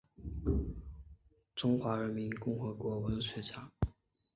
[1.53, 3.71] 中华人民共和国文学家。